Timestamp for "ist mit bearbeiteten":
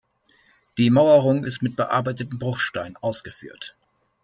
1.43-2.39